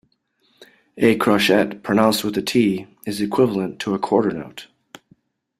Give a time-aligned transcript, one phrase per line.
[0.97, 4.65] A crotchet, pronounced with the t, is equivalent to a quarter note